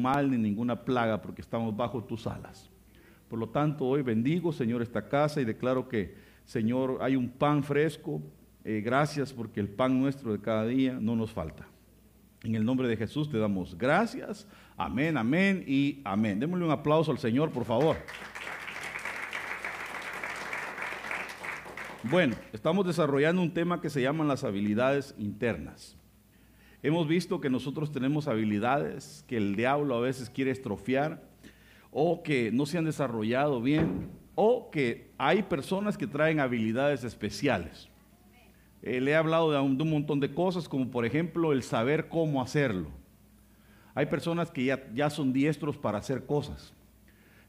[0.00, 2.70] mal ni ninguna plaga, porque estamos bajo tus alas.
[3.28, 7.62] Por lo tanto, hoy bendigo, Señor, esta casa y declaro que, Señor, hay un pan
[7.62, 8.20] fresco.
[8.64, 11.66] Eh, gracias porque el pan nuestro de cada día no nos falta.
[12.42, 14.48] En el nombre de Jesús te damos gracias.
[14.76, 16.40] Amén, amén y amén.
[16.40, 17.96] Démosle un aplauso al Señor, por favor.
[22.02, 25.99] Bueno, estamos desarrollando un tema que se llaman las habilidades internas.
[26.82, 31.22] Hemos visto que nosotros tenemos habilidades que el diablo a veces quiere estrofiar
[31.90, 37.88] o que no se han desarrollado bien o que hay personas que traen habilidades especiales.
[38.82, 41.62] Eh, le he hablado de un, de un, montón de cosas, como por ejemplo el
[41.62, 42.88] saber cómo hacerlo.
[43.94, 46.72] Hay personas que ya, ya son diestros para hacer cosas.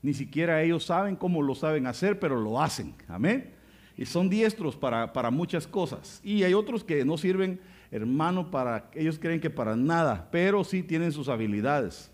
[0.01, 2.95] Ni siquiera ellos saben cómo lo saben hacer, pero lo hacen.
[3.07, 3.53] Amén.
[3.95, 6.19] Y son diestros para, para muchas cosas.
[6.23, 7.61] Y hay otros que no sirven,
[7.91, 12.09] hermano, para, ellos creen que para nada, pero sí tienen sus habilidades.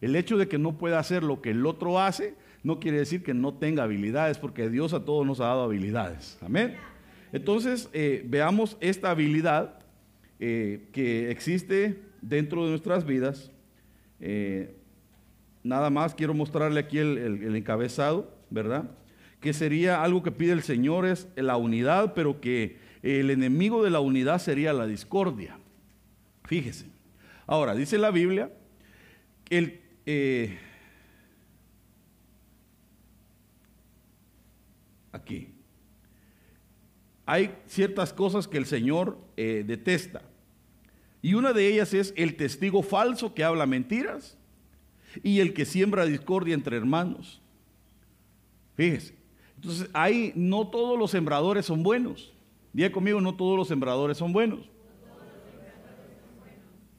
[0.00, 3.22] El hecho de que no pueda hacer lo que el otro hace, no quiere decir
[3.22, 6.38] que no tenga habilidades, porque Dios a todos nos ha dado habilidades.
[6.42, 6.76] Amén.
[7.32, 9.78] Entonces, eh, veamos esta habilidad
[10.40, 13.50] eh, que existe dentro de nuestras vidas.
[14.20, 14.74] Eh,
[15.62, 18.90] nada más quiero mostrarle aquí el, el, el, encabezado, ¿verdad?
[19.40, 23.90] Que sería algo que pide el Señor, es la unidad, pero que el enemigo de
[23.90, 25.58] la unidad sería la discordia.
[26.44, 26.86] Fíjese.
[27.46, 28.50] Ahora, dice la Biblia,
[29.50, 30.58] eh,
[35.12, 35.54] aquí,
[37.24, 40.22] hay ciertas cosas que el Señor eh, detesta.
[41.22, 44.36] Y una de ellas es el testigo falso que habla mentiras
[45.22, 47.40] y el que siembra discordia entre hermanos.
[48.76, 49.16] Fíjese.
[49.56, 52.35] Entonces, ahí no todos los sembradores son buenos.
[52.76, 54.68] Diga conmigo, no todos los sembradores son buenos.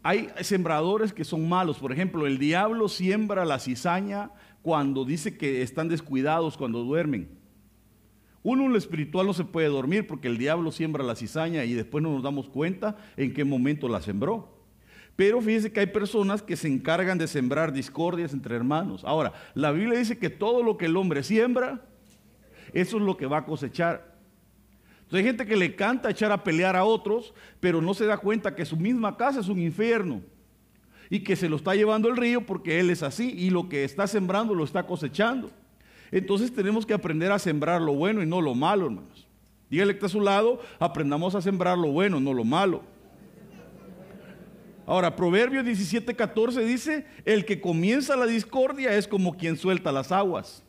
[0.02, 1.78] Hay sembradores que son malos.
[1.78, 4.32] Por ejemplo, el diablo siembra la cizaña
[4.64, 7.30] cuando dice que están descuidados cuando duermen.
[8.42, 11.74] Uno en lo espiritual no se puede dormir porque el diablo siembra la cizaña y
[11.74, 14.58] después no nos damos cuenta en qué momento la sembró.
[15.16, 19.04] Pero fíjese que hay personas que se encargan de sembrar discordias entre hermanos.
[19.06, 21.86] Ahora, la Biblia dice que todo lo que el hombre siembra,
[22.74, 24.07] eso es lo que va a cosechar.
[25.08, 28.18] Entonces hay gente que le canta echar a pelear a otros, pero no se da
[28.18, 30.22] cuenta que su misma casa es un infierno
[31.10, 33.86] y que se lo está llevando el río porque él es así y lo que
[33.86, 35.50] está sembrando lo está cosechando.
[36.12, 39.26] Entonces tenemos que aprender a sembrar lo bueno y no lo malo, hermanos.
[39.70, 42.84] Dígale que está a su lado, aprendamos a sembrar lo bueno, no lo malo.
[44.86, 50.12] Ahora, Proverbios 17, 14 dice, el que comienza la discordia es como quien suelta las
[50.12, 50.66] aguas.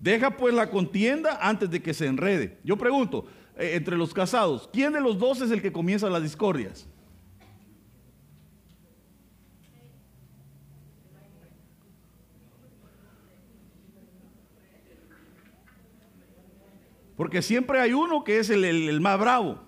[0.00, 2.58] Deja pues la contienda antes de que se enrede.
[2.62, 3.26] Yo pregunto,
[3.56, 6.86] eh, entre los casados, ¿quién de los dos es el que comienza las discordias?
[17.16, 19.60] Porque siempre hay uno que es el, más bravo,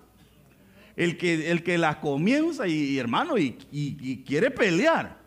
[0.95, 5.20] el que, el que la comienza y, hermano y, y quiere pelear.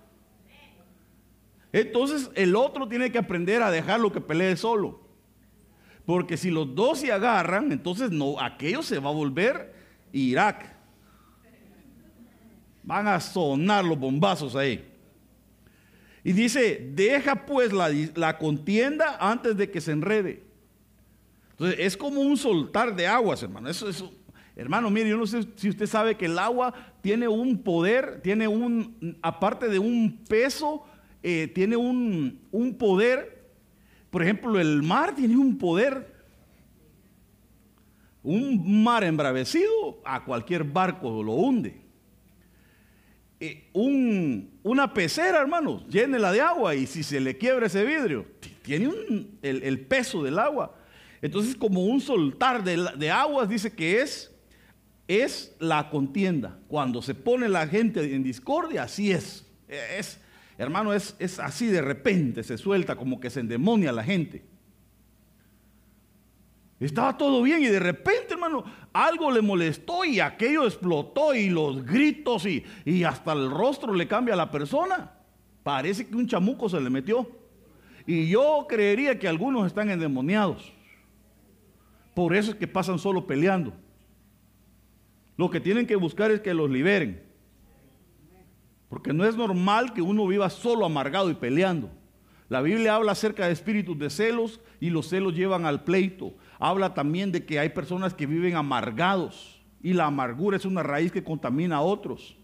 [1.74, 5.00] Entonces el otro tiene que aprender a dejarlo que pelee solo.
[6.06, 9.74] Porque si los dos se agarran, entonces no, aquello se va a volver
[10.12, 10.72] Irak.
[12.84, 14.88] Van a sonar los bombazos ahí.
[16.22, 20.44] Y dice, deja pues la, contienda antes de que se enrede.
[21.50, 23.68] Entonces es como un soltar de aguas, hermano.
[23.68, 24.12] Eso,
[24.54, 28.46] hermano, mire, yo no sé si usted sabe que el agua tiene un poder, tiene
[28.46, 30.86] un, aparte de un peso,
[31.26, 33.46] eh, tiene un, un poder.
[34.10, 36.12] Por ejemplo, el mar tiene un poder.
[38.22, 41.80] Un mar embravecido a cualquier barco lo hunde.
[43.40, 48.26] Eh, un, una pecera, hermanos, llénela de agua y si se le quiebra ese vidrio,
[48.60, 48.90] tiene
[49.40, 50.76] el, el, peso del agua.
[51.22, 54.30] Entonces, como un soltar de, de aguas, dice que es,
[55.08, 56.58] es la contienda.
[56.68, 59.46] Cuando se pone la gente en discordia, así es.
[59.68, 60.20] Es,
[60.58, 64.44] hermano, es, es así de repente, se suelta como que se endemonia la gente.
[66.80, 71.84] Estaba todo bien y de repente, hermano, algo le molestó y aquello explotó y los
[71.84, 75.12] gritos y, y, hasta el rostro le cambia a la persona.
[75.62, 77.28] Parece que un chamuco se le metió.
[78.06, 80.72] Y yo creería que algunos están endemoniados.
[82.12, 83.72] Por eso es que pasan solo peleando.
[85.36, 87.23] Lo que tienen que buscar es que los liberen.
[88.94, 91.90] Porque no es normal que uno viva solo amargado y peleando.
[92.48, 96.32] La Biblia habla acerca de espíritus de celos y los celos llevan al pleito.
[96.60, 101.10] Habla también de que hay personas que viven amargados y la amargura es una raíz
[101.10, 102.36] que contamina a otros.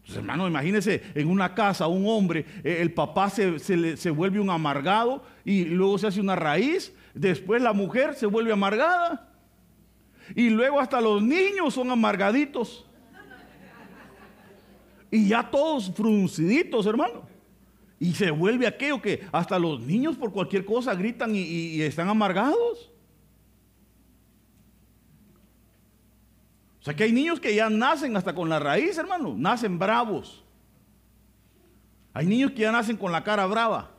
[0.00, 4.50] Entonces, hermano, imagínese en una casa un hombre, eh, el papá se, se vuelve un
[4.50, 9.32] amargado y luego se hace una raíz, después la mujer se vuelve amargada
[10.36, 12.84] y luego hasta los niños son amargaditos.
[15.14, 17.22] Y ya todos frunciditos, hermano.
[18.00, 22.90] Y se vuelve aquello que hasta los niños por cualquier cosa gritan y, están amargados.
[26.80, 29.36] O sea que hay niños que ya nacen hasta con la raíz, hermano.
[29.38, 30.42] Nacen bravos.
[32.12, 33.92] Hay niños que ya nacen con la cara brava.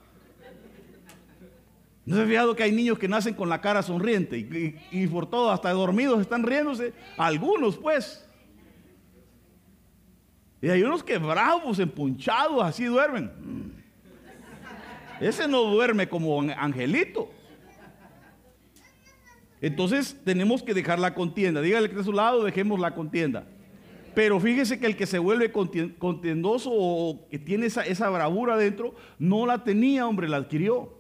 [2.05, 4.37] ¿No se ha fijado que hay niños que nacen con la cara sonriente
[4.91, 6.93] y, por todo, hasta dormidos están riéndose?
[7.15, 8.24] Algunos, pues.
[10.65, 13.29] Y hay unos que bravos, empunchados, así duermen.
[15.21, 17.29] Ese no duerme como angelito.
[19.61, 21.61] Entonces tenemos que dejar la contienda.
[21.61, 23.45] Dígale que a su lado, dejemos la contienda.
[24.15, 28.95] Pero fíjese que el que se vuelve contendoso o que tiene esa, esa bravura dentro,
[29.19, 30.99] no la tenía, hombre, la adquirió.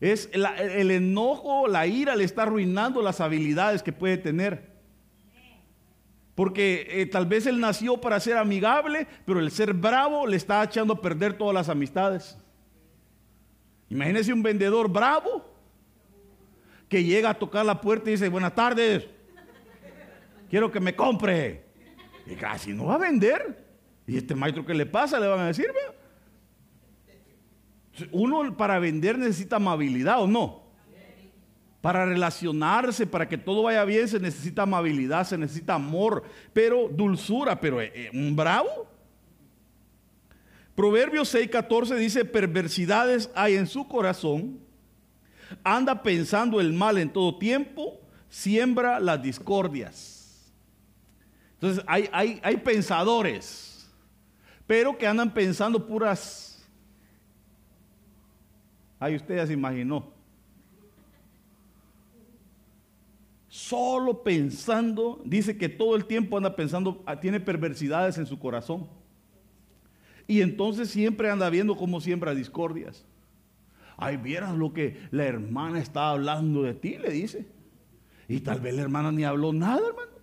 [0.00, 4.71] Es el enojo, la ira le está arruinando las habilidades que puede tener.
[6.34, 10.62] Porque eh, tal vez él nació para ser amigable, pero el ser bravo le está
[10.64, 12.38] echando a perder todas las amistades.
[13.90, 15.44] Imagínese un vendedor bravo
[16.88, 19.06] que llega a tocar la puerta y dice, buenas tardes,
[20.48, 21.64] quiero que me compre.
[22.26, 23.62] Y casi no va a vender.
[24.06, 25.20] ¿Y este maestro qué le pasa?
[25.20, 25.66] Le van a decir,
[28.10, 30.61] Uno para vender necesita amabilidad o no.
[31.82, 36.22] Para relacionarse, para que todo vaya bien, se necesita amabilidad, se necesita amor,
[36.54, 38.86] pero dulzura, pero eh, eh, un bravo.
[40.74, 44.62] Proverbios 6:14 dice, perversidades hay en su corazón
[45.64, 50.52] anda pensando el mal en todo tiempo, siembra las discordias.
[51.54, 52.08] Entonces hay,
[52.42, 53.88] hay, pensadores,
[54.66, 56.48] pero que andan pensando puras...
[58.98, 60.12] Ahí usted ya se imaginó.
[63.52, 68.88] Solo pensando, dice que todo el tiempo anda pensando, ah, tiene perversidades en su corazón.
[70.26, 73.04] Y entonces siempre anda viendo cómo siembra discordias.
[73.98, 77.44] Ay, vieras lo que la hermana estaba hablando de ti, le dice.
[78.26, 80.14] Y tal vez la hermana ni habló nada, hermanos.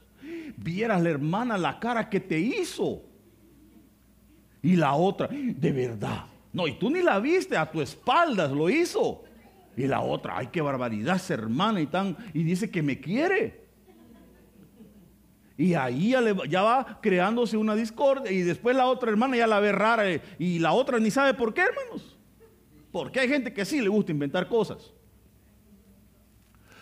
[0.58, 3.04] Vieras la hermana la cara que te hizo.
[4.64, 6.26] Y la otra, de verdad.
[6.52, 9.24] No, y tú ni la viste, a tu espaldas lo hizo.
[9.80, 13.64] Y la otra, ay, qué barbaridad esa hermana y tan, y dice que me quiere.
[15.56, 16.14] Y ahí
[16.50, 18.30] ya, va creándose una discordia.
[18.30, 20.04] Y después la otra hermana ya la ve rara.
[20.38, 22.18] Y la otra ni sabe por qué, hermanos.
[22.92, 24.92] Porque hay gente que sí le gusta inventar cosas.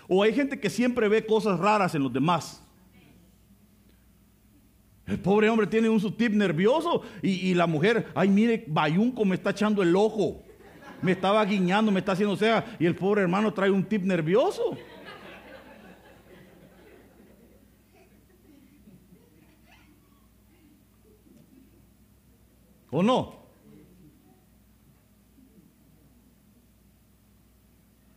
[0.07, 2.63] O hay gente que siempre ve cosas raras en los demás.
[5.05, 9.51] El pobre hombre tiene un subtip nervioso y, la mujer, ay mire, Bayunco me está
[9.51, 10.41] echando el ojo,
[11.01, 14.77] me estaba guiñando, me está haciendo sea, y el pobre hermano trae un tip nervioso.
[22.89, 23.37] ¿O no?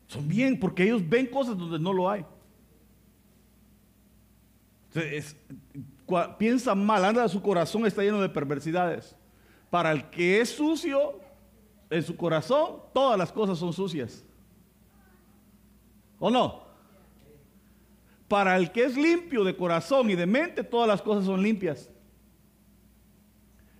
[0.06, 2.24] Son bien, porque ellos ven cosas donde no lo hay.
[6.38, 9.14] piensa mal, anda su corazón está lleno de perversidades.
[9.70, 11.20] Para el que es sucio,
[11.90, 14.24] en su corazón, todas las cosas son sucias.
[16.18, 16.62] ¿O no?
[18.28, 21.90] Para el que es limpio de corazón y de mente, todas las cosas son limpias.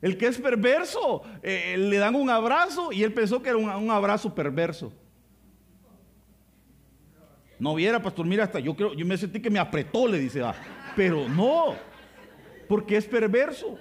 [0.03, 3.91] El que es perverso, eh, le dan un abrazo y él pensó que era un
[3.91, 4.93] abrazo perverso.
[7.59, 10.43] No viera, pastor, mira, hasta yo creo, yo me sentí que me apretó, le dice,
[10.43, 10.55] ah,
[10.97, 11.75] pero no,
[12.67, 13.79] porque es perverso.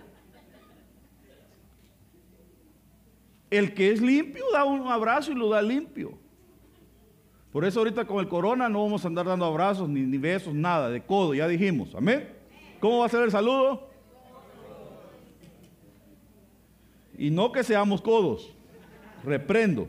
[3.49, 6.17] El que es limpio da un abrazo y lo da limpio.
[7.51, 10.89] Por eso ahorita con el corona no vamos a andar dando abrazos ni, besos, nada,
[10.89, 12.29] de codo, ya dijimos, amén.
[12.79, 13.89] ¿Cómo va a ser el saludo?
[17.17, 18.53] Y no que seamos codos,
[19.23, 19.87] reprendo.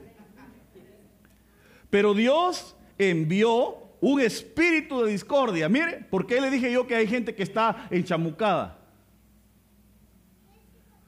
[1.91, 5.69] Pero Dios envió un espíritu de discordia.
[5.69, 8.80] Mire, ¿por qué le dije yo que hay gente que está enchamucada?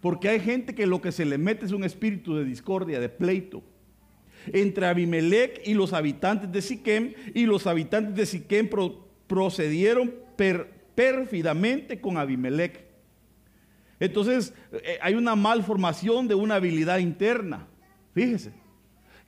[0.02, 3.08] Porque hay gente que lo que se le mete es un espíritu de discordia, de
[3.08, 3.62] pleito.
[4.48, 8.68] Entre Abimelech y los habitantes de Siquem, y los habitantes de Siquem
[9.28, 10.12] procedieron
[10.96, 12.84] pérfidamente con Abimelech.
[14.00, 17.68] Entonces, eh, hay una malformación de una habilidad interna.
[18.12, 18.52] Fíjese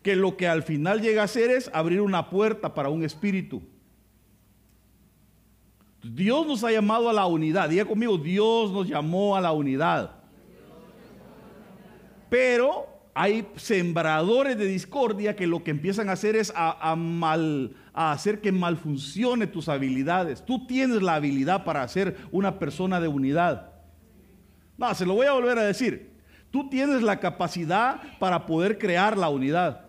[0.03, 3.63] que lo que al final llega a hacer es abrir una puerta para un espíritu.
[6.03, 7.69] Dios nos ha llamado a la unidad.
[7.69, 10.14] Diga conmigo, Dios nos llamó a la unidad.
[12.35, 18.11] Pero hay sembradores de discordia que lo que empiezan a hacer es a, mal, a
[18.11, 20.45] hacer que mal funcione tus habilidades.
[20.45, 23.71] Tú tienes la habilidad para ser una persona de unidad.
[24.77, 26.11] No, se lo voy a volver a decir.
[26.51, 29.84] Tú tienes la capacidad para poder crear la unidad.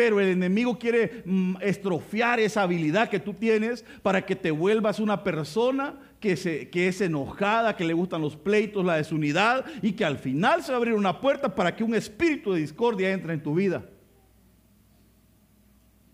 [0.00, 4.98] Pero el enemigo quiere mm, estrofiar esa habilidad que tú tienes para que te vuelvas
[4.98, 9.92] una persona que, se, que es enojada, que le gustan los pleitos, la desunidad y
[9.92, 13.12] que al final se va a abrir una puerta para que un espíritu de discordia
[13.12, 13.84] entre en tu vida.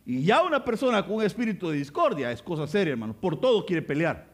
[0.05, 3.15] Y ya una persona con un espíritu de discordia es cosa seria, hermano.
[3.15, 4.27] Por todo quiere pelear.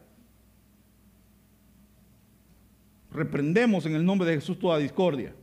[3.11, 5.35] Reprendemos en el nombre de Jesús toda discordia.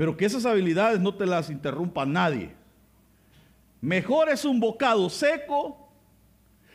[0.00, 2.54] Pero que esas habilidades no te las interrumpa nadie.
[3.82, 5.92] Mejor es un bocado seco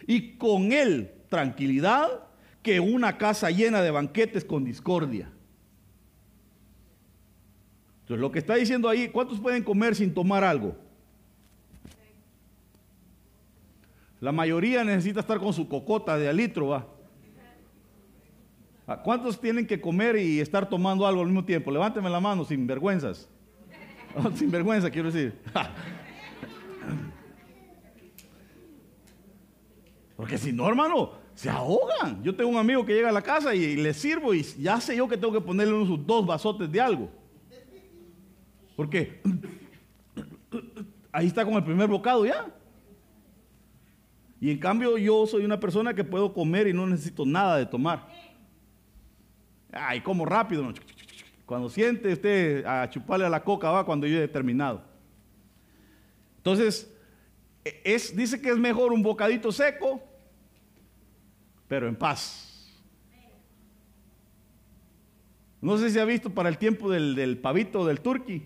[0.06, 2.08] y con él tranquilidad
[2.62, 5.32] que una casa llena de banquetes con discordia.
[8.02, 10.76] Entonces lo que está diciendo ahí, ¿cuántos pueden comer sin tomar algo?
[14.22, 16.95] La mayoría necesita estar con su cocota de alitro, ¿va?
[19.04, 21.72] ¿Cuántos tienen que comer y estar tomando algo al mismo tiempo?
[21.72, 23.28] Levánteme la mano sin vergüenzas.
[24.36, 25.40] sin vergüenza, quiero decir.
[30.16, 32.24] Porque si no, hermano, se ahogan.
[32.24, 34.96] Yo tengo un amigo que llega a la casa y, le sirvo y ya sé
[34.96, 37.10] yo que tengo que ponerle unos dos vasotes de algo.
[38.76, 39.22] Porque
[41.12, 42.48] ahí está con el primer bocado ya.
[44.40, 47.66] Y en cambio yo soy una persona que puedo comer y no necesito nada de
[47.66, 48.08] tomar.
[49.76, 50.74] Ay, como rápido.
[51.46, 54.82] Cuando siente usted a chuparle a la coca, va cuando yo he terminado.
[56.38, 56.92] Entonces,
[57.64, 60.02] e, es, dice que es mejor un bocadito seco,
[61.68, 62.74] pero en paz.
[65.60, 68.44] No sé si ha visto para el tiempo del, pavito del turqui.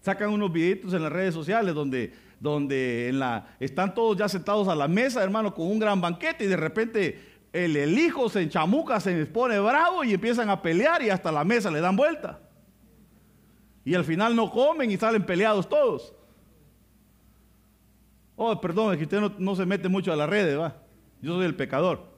[0.00, 3.12] Sacan unos videitos en las redes sociales donde, donde
[3.58, 7.31] están todos ya sentados a la mesa, hermano, con un gran banquete y de repente
[7.52, 11.70] el, hijo se enchamuca, se pone bravo y empiezan a pelear y hasta la mesa
[11.70, 12.40] le dan vuelta.
[13.84, 16.14] Y al final no comen y salen peleados todos.
[18.36, 20.82] Oh, perdón, es que usted no, se mete mucho a las redes, va.
[21.20, 22.10] Yo soy el pecador.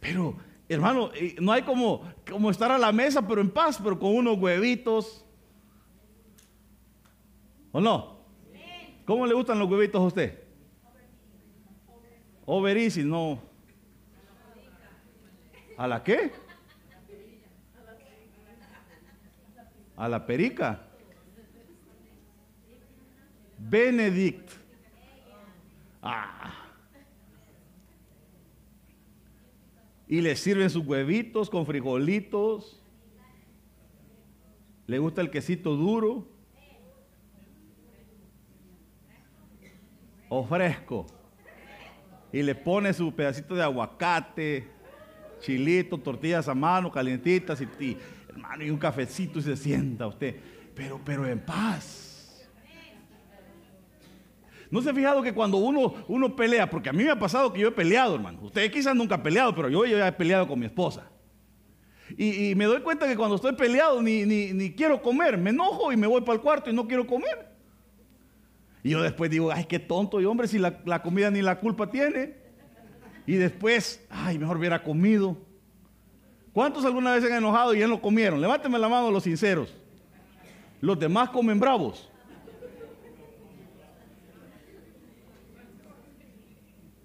[0.00, 0.36] Pero,
[0.68, 4.16] hermano, eh, no hay como, como estar a la mesa, pero en paz, pero con
[4.16, 5.24] unos huevitos.
[7.70, 8.21] ¿O no?
[9.12, 10.38] ¿Cómo le gustan los huevitos a usted?
[12.46, 13.42] Overeasy, no.
[15.76, 16.32] ¿A la qué?
[19.96, 20.80] A la perica.
[23.58, 24.50] Benedict.
[26.00, 26.70] Ah.
[30.08, 32.82] Y le sirven sus huevitos con frijolitos.
[34.86, 36.31] Le gusta el quesito duro.
[40.34, 41.06] O fresco.
[42.32, 44.66] Y le pone su pedacito de aguacate,
[45.40, 47.98] chilito, tortillas a mano, calientitas y,
[48.30, 50.34] hermano, y un cafecito y se sienta usted.
[50.74, 52.48] Pero, pero en paz.
[54.70, 57.52] ¿No se ha fijado que cuando uno, uno pelea, porque a mí me ha pasado
[57.52, 58.38] que yo he peleado, hermano.
[58.40, 61.10] Usted quizás nunca ha peleado, pero yo, ya he peleado con mi esposa.
[62.16, 65.92] Y, me doy cuenta que cuando estoy peleado ni, ni, ni quiero comer, me enojo
[65.92, 67.51] y me voy para el cuarto y no quiero comer.
[68.82, 71.90] Y yo después digo, ay, qué tonto, y hombre, si la, comida ni la culpa
[71.90, 72.36] tiene.
[73.26, 75.36] Y después, ay, mejor hubiera comido.
[76.52, 78.40] ¿Cuántos alguna vez se han enojado y ya no comieron?
[78.40, 79.72] Levánteme la mano los sinceros.
[80.80, 82.08] Los demás comen bravos.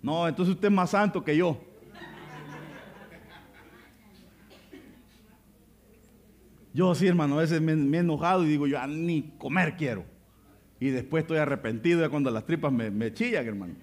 [0.01, 1.61] No, entonces usted es más santo que yo.
[6.73, 10.16] Yo sí, hermano, a veces me, me he enojado y digo, yo ni comer quiero.
[10.79, 13.73] Y después estoy arrepentido de cuando las tripas me, chillan, hermano.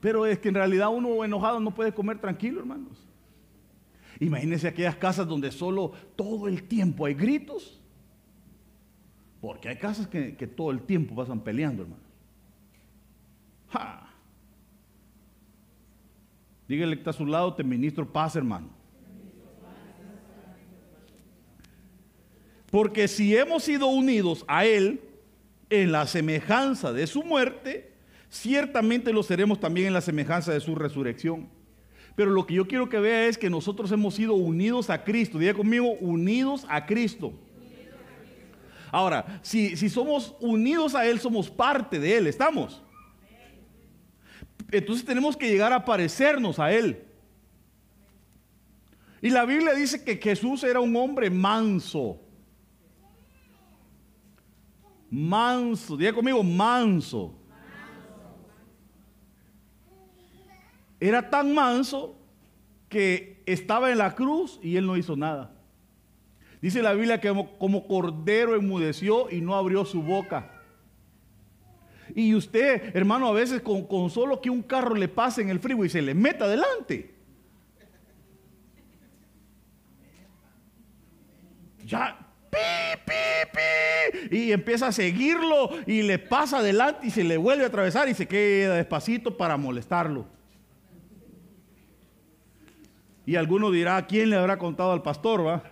[0.00, 3.06] Pero es que en realidad uno enojado no puede comer tranquilo, hermanos.
[4.18, 7.80] Imagínense aquellas casas donde solo todo el tiempo hay gritos.
[9.40, 12.02] Porque hay casas que, todo el tiempo pasan peleando, hermano.
[16.66, 18.79] Dígale que está a su lado, te ministro paz, hermano.
[22.70, 25.00] Porque si hemos sido unidos a Él
[25.70, 27.92] en la semejanza de su muerte,
[28.28, 31.48] ciertamente lo seremos también en la semejanza de su resurrección.
[32.14, 35.38] Pero lo que yo quiero que vea es que nosotros hemos sido unidos a Cristo.
[35.38, 37.32] Diga conmigo, unidos a Cristo.
[38.92, 42.82] Ahora, si, si somos unidos a Él, somos parte de Él, ¿estamos?
[44.70, 47.04] Entonces tenemos que llegar a parecernos a Él.
[49.22, 52.20] Y la Biblia dice que Jesús era un hombre manso.
[55.10, 57.34] Manso, diga conmigo, manso.
[61.00, 62.14] Era tan manso
[62.88, 65.52] que estaba en la cruz y él no hizo nada.
[66.60, 70.50] Dice la Biblia que como, cordero enmudeció y no abrió su boca.
[72.14, 75.60] Y usted, hermano, a veces con, con, solo que un carro le pase en el
[75.60, 77.14] frío y se le meta adelante.
[81.86, 82.18] Ya,
[82.50, 82.58] pi,
[84.30, 88.14] y empieza a seguirlo y le pasa adelante y se le vuelve a atravesar y
[88.14, 90.26] se queda despacito para molestarlo.
[93.26, 95.62] Y alguno dirá, ¿quién le habrá contado al pastor, va?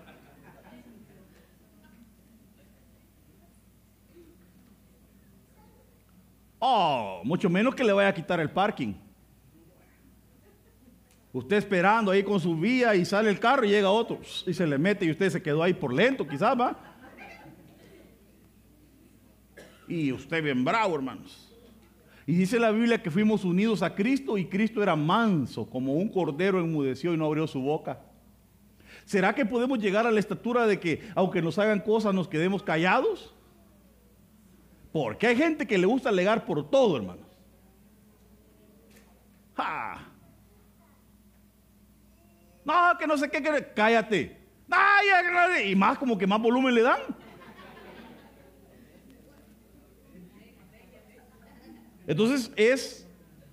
[6.60, 8.94] Oh, mucho menos que le vaya a quitar el parking.
[11.32, 14.66] Usted esperando ahí con su vía y sale el carro y llega otro y se
[14.66, 16.87] le mete y usted se quedó ahí por lento, quizás va.
[19.88, 21.48] Y usted bien bravo, hermanos.
[22.26, 26.10] Y dice la Biblia que fuimos unidos a Cristo y Cristo era manso, como un
[26.10, 28.00] cordero enmudeció y no abrió su boca.
[29.06, 32.62] ¿Será que podemos llegar a la estatura de que aunque nos hagan cosas nos quedemos
[32.62, 33.34] callados?
[34.92, 37.26] Porque hay gente que le gusta alegar por todo, hermanos.
[42.64, 43.42] No, que no sé qué,
[43.74, 44.38] cállate.
[45.64, 47.00] y más como que más volumen le dan.
[52.08, 53.06] Entonces es,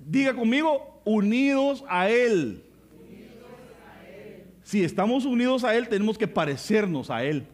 [0.08, 2.64] diga conmigo, unidos a Él.
[4.64, 7.46] Si estamos unidos a Él, tenemos que parecernos a Él.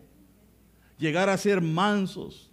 [1.00, 2.52] Llegar a ser mansos.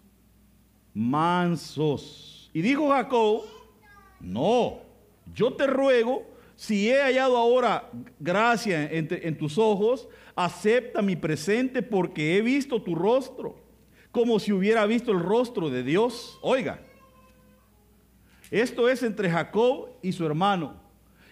[0.95, 2.51] Mansos.
[2.55, 3.43] Y dijo Jacob,
[4.19, 4.79] no,
[5.35, 6.27] yo te ruego,
[6.57, 12.81] si he hallado ahora gracia en, en tus ojos, acepta mi presente porque he visto
[12.81, 13.57] tu rostro,
[14.11, 16.39] como si hubiera visto el rostro de Dios.
[16.41, 16.81] Oiga,
[18.51, 20.81] esto es entre Jacob y su hermano.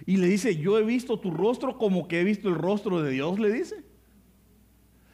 [0.04, 3.10] Y le dice, yo he visto tu rostro como que he visto el rostro de
[3.10, 3.84] Dios, le dice.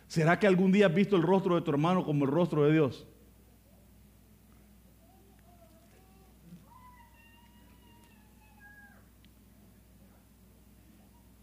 [0.09, 2.73] ¿Será que algún día has visto el rostro de tu hermano como el rostro de
[2.73, 3.07] Dios?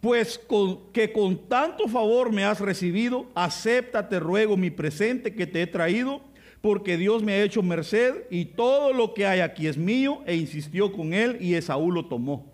[0.02, 5.48] Pues con, que con tanto favor me has recibido, acepta, te ruego, mi presente que
[5.48, 6.22] te he traído
[6.62, 10.36] porque Dios me ha hecho merced y todo lo que hay aquí es mío, e
[10.36, 12.54] insistió con él y Esaú lo tomó.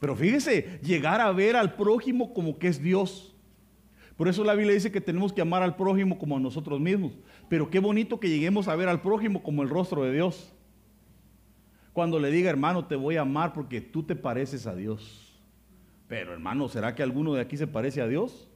[0.00, 3.34] Pero fíjese, llegar a ver al prójimo como que es Dios.
[4.16, 7.12] Por eso la Biblia dice que tenemos que amar al prójimo como a nosotros mismos.
[7.48, 10.52] Pero qué bonito que lleguemos a ver al prójimo como el rostro de Dios.
[11.92, 15.38] Cuando le diga, hermano, te voy a amar porque tú te pareces a Dios.
[16.06, 18.49] Pero hermano, ¿será que alguno de aquí se parece a Dios?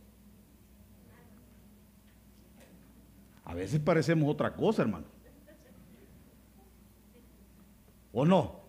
[3.55, 5.07] A veces parecemos otra cosa, hermano.
[8.12, 8.62] ¿O no?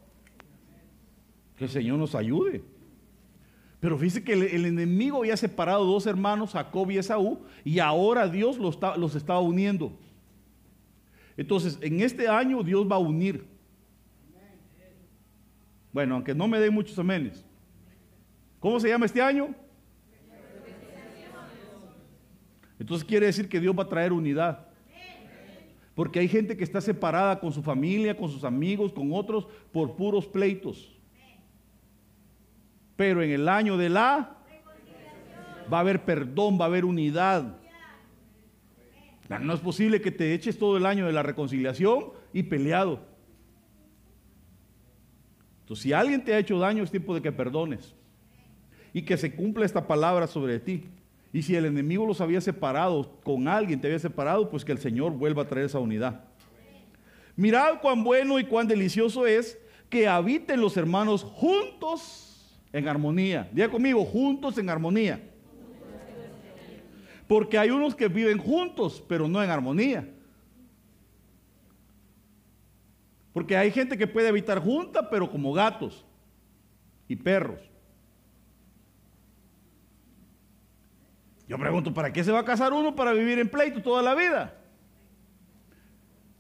[1.58, 2.64] Que el Señor nos ayude.
[3.80, 8.60] Pero fíjese que el, enemigo había separado dos hermanos, Jacob y Esaú, y ahora Dios
[8.60, 9.92] los, está, los estaba uniendo.
[11.36, 13.44] Entonces, en este año Dios va a unir.
[15.94, 17.44] Bueno, aunque no me den muchos amenes.
[18.60, 19.50] ¿Cómo se llama este año?
[22.78, 24.75] Entonces quiere decir que Dios va a traer unidad.
[25.96, 29.96] Porque hay gente que está separada con su familia, con sus amigos, con otros, por
[29.96, 30.94] puros pleitos.
[32.98, 34.38] Pero en el año de la
[35.72, 37.58] va a haber perdón, va a haber unidad.
[39.42, 43.00] No es posible que te eches todo el año de la reconciliación y peleado.
[45.62, 47.96] Entonces, si alguien te ha hecho daño, es tiempo de que perdones
[48.94, 50.86] y que se cumpla esta palabra sobre ti.
[51.36, 54.78] Y si el enemigo los había separado con alguien, te había separado, pues que el
[54.78, 56.24] Señor vuelva a traer esa unidad.
[57.36, 63.50] Mirad cuán bueno y cuán delicioso es que habiten los hermanos juntos en armonía.
[63.52, 65.22] Diga conmigo, juntos en armonía.
[67.28, 70.10] Porque hay unos que viven juntos, pero no en armonía.
[73.34, 76.06] Porque hay gente que puede habitar junta, pero como gatos
[77.10, 77.60] y perros.
[81.48, 84.16] Yo pregunto, ¿para qué se va a casar uno para vivir en pleito toda la
[84.16, 84.56] vida?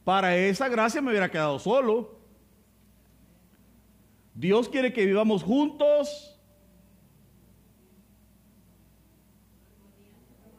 [0.03, 2.19] Para esa gracia me hubiera quedado solo.
[4.33, 6.31] Dios quiere que vivamos juntos.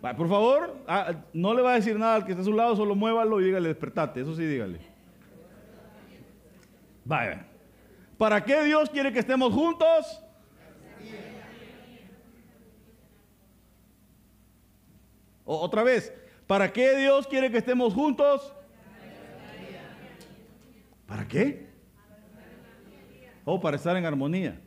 [0.01, 2.77] Por favor, ah, no le va a decir nada al que está a su lado,
[2.77, 4.21] solo muévalo y dígale despertate.
[4.21, 4.79] Eso sí, dígale.
[7.05, 7.47] Vaya.
[8.17, 10.23] ¿Para qué Dios quiere que estemos juntos?
[15.47, 16.13] Otra vez,
[16.47, 18.53] ¿para qué Dios quiere que estemos juntos?
[21.07, 21.71] ¿Para qué?
[23.45, 24.61] Oh, para estar en armonía.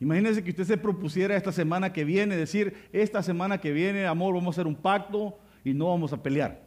[0.00, 4.34] Imagínense que usted se propusiera esta semana que viene, decir, esta semana que viene, amor,
[4.34, 6.60] vamos a hacer un pacto y no vamos a pelear.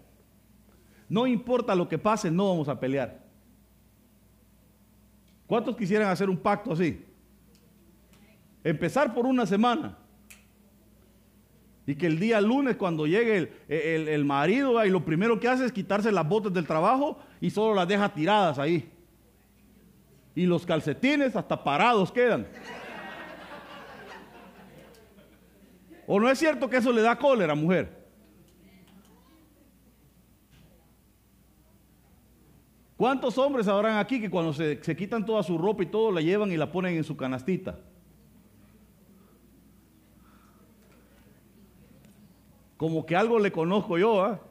[1.10, 3.26] No importa lo que pase, no vamos a pelear.
[5.48, 7.04] ¿Cuántos quisieran hacer un pacto así?
[8.64, 9.98] Empezar por una semana.
[11.88, 15.72] Y que el día lunes cuando llegue el, marido y lo primero que hace es
[15.72, 18.90] quitarse las botas del trabajo y solo las deja tiradas ahí.
[20.34, 22.48] Y los calcetines hasta parados quedan.
[26.08, 28.06] ¿O no es cierto que eso le da cólera, mujer?
[32.98, 36.52] ¿Cuántos hombres habrán aquí que cuando se, quitan toda su ropa y todo la llevan
[36.52, 37.78] y la ponen en su canastita?
[42.78, 44.42] Como que algo le conozco yo, ¿ah?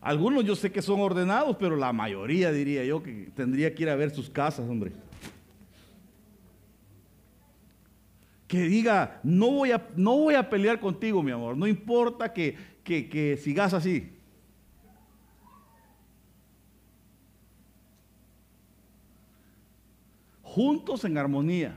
[0.00, 3.88] Algunos yo sé que son ordenados, pero la mayoría diría yo que tendría que ir
[3.88, 4.92] a ver sus casas, hombre.
[8.46, 12.54] Que diga, no voy a, no voy a pelear contigo, mi amor, no importa que,
[12.84, 14.13] que sigas así.
[20.54, 21.76] Juntos en armonía.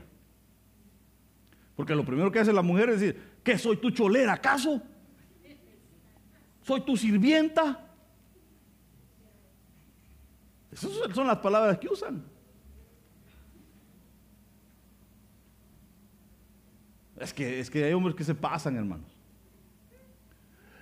[1.74, 4.80] Porque lo primero que hace la mujer es decir, ¿qué soy tu cholera acaso?
[6.62, 7.92] ¿Soy tu sirvienta?
[10.70, 12.22] Esas son las palabras que usan.
[17.18, 19.10] Es que, es que hay hombres que se pasan, hermanos.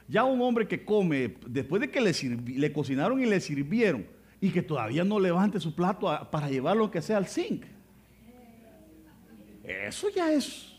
[0.07, 4.07] Ya un hombre que come, después de que le, le cocinaron y le sirvieron,
[4.39, 7.76] y que todavía no levante su plato para llevar lo que sea al zinc.
[9.67, 10.73] Eso ya es.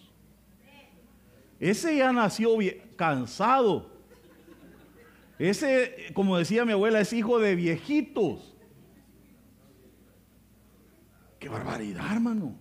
[1.60, 2.52] Ese ya nació
[2.96, 3.92] cansado.
[5.38, 8.56] Ese, como decía mi abuela, es hijo de viejitos.
[11.38, 12.56] Qué barbaridad, hermano.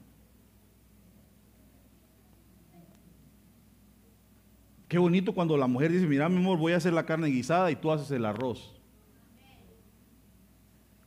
[4.89, 7.71] Qué bonito cuando la mujer dice, mira mi amor, voy a hacer la carne guisada
[7.71, 8.75] y tú haces el arroz.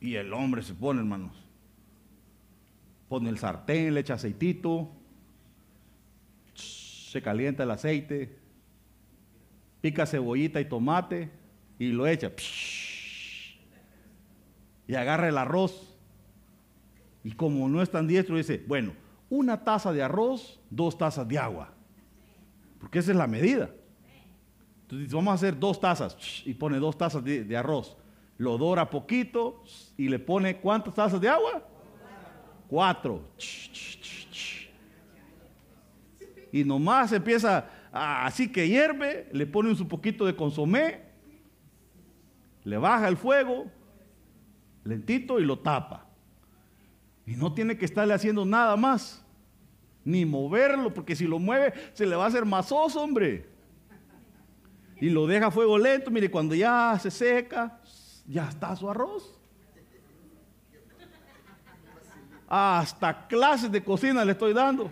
[0.00, 1.36] Y el hombre se pone, hermanos.
[3.08, 4.99] Pone el sartén, le echa aceitito,
[7.10, 8.38] se calienta el aceite,
[9.80, 11.28] pica cebollita y tomate
[11.76, 12.30] y lo echa.
[14.86, 15.98] Y agarra el arroz
[17.24, 18.92] y como no es tan diestro, dice, bueno,
[19.28, 21.74] una taza de arroz, dos tazas de agua.
[22.78, 23.70] Porque esa es la medida.
[24.82, 27.96] Entonces vamos a hacer dos tazas y pone dos tazas de, arroz.
[28.38, 29.64] Lo dora poquito
[29.96, 31.60] y le pone ¿cuántas tazas de agua?
[32.68, 33.32] Cuatro.
[36.52, 41.00] Y nomás empieza así que hierve, le pone un poquito de consomé,
[42.64, 43.66] le baja el fuego,
[44.84, 46.06] lentito y lo tapa.
[47.26, 49.24] Y no tiene que estarle haciendo nada más,
[50.04, 53.48] ni moverlo, porque si lo mueve se le va a hacer masoso, hombre.
[55.00, 57.80] Y lo deja a fuego lento, mire, cuando ya se seca,
[58.26, 59.38] ya está su arroz.
[62.46, 64.90] Hasta clases de cocina le estoy dando.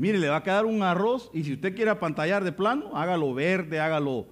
[0.00, 3.34] Mire, le va a quedar un arroz y si usted quiere apantallar de plano, hágalo
[3.34, 4.28] verde, hágalo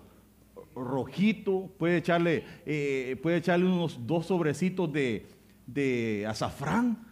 [0.75, 5.27] rojito, puede echarle, eh, puede echarle unos dos sobrecitos de,
[5.67, 7.07] de azafrán.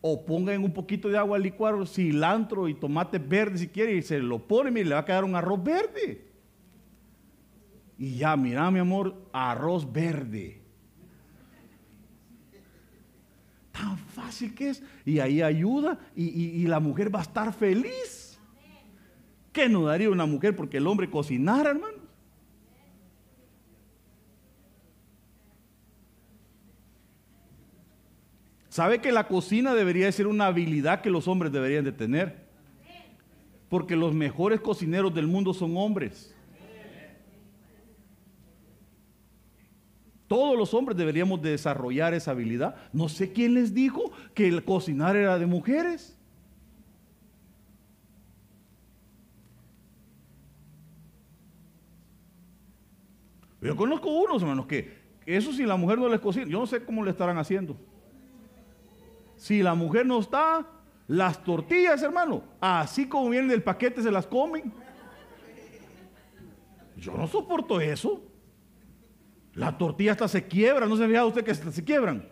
[0.00, 3.94] O ponga en un poquito de agua al licuar cilantro y tomate verde si quiere
[3.94, 6.26] y se lo pone y le va a quedar un arroz verde.
[7.98, 10.60] Y ya, mira mi amor, arroz verde.
[13.70, 13.96] Tan
[14.32, 14.82] fácil que es.
[15.04, 18.38] Y ahí ayuda y, la mujer va a estar feliz.
[19.52, 22.02] ¿Qué no daría una mujer porque el hombre cocinara, hermano?
[28.70, 32.46] ¿Sabe que la cocina debería ser una habilidad que los hombres deberían de tener?
[33.68, 36.31] Porque los mejores cocineros del mundo son hombres.
[40.32, 42.74] Todos los hombres deberíamos de desarrollar esa habilidad.
[42.90, 46.16] No sé quién les dijo que el cocinar era de mujeres.
[53.60, 56.82] Yo conozco unos hermanos que eso si la mujer no les cocina, yo no sé
[56.82, 57.76] cómo le estarán haciendo.
[59.36, 60.66] Si la mujer no está,
[61.08, 64.72] las tortillas, hermano, así como vienen del paquete se las comen.
[66.96, 68.31] Yo no soporto eso.
[69.54, 72.28] La tortilla hasta se quiebra, ¿no se fija usted que se quiebran?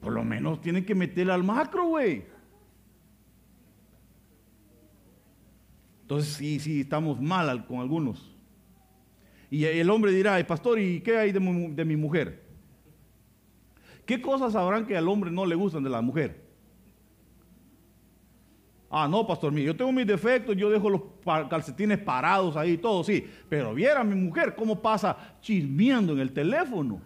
[0.00, 2.24] Por lo menos tienen que meterla al macro, güey.
[6.02, 8.34] Entonces sí, sí, estamos mal con algunos.
[9.48, 12.42] Y el hombre dirá, pastor, ¿y qué hay de mi, mujer?
[14.06, 16.49] ¿Qué cosas sabrán que al hombre no le gustan de la mujer?
[18.92, 21.02] Ah, no, pastor mío, yo tengo mis defectos, yo dejo los
[21.48, 23.24] calcetines parados ahí, todo, sí.
[23.48, 27.00] Pero viera mi mujer cómo pasa chismeando en el teléfono.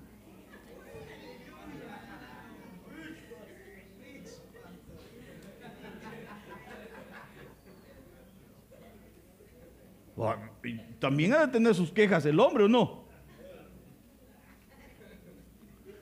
[10.98, 13.04] También ha de tener sus quejas el hombre o no.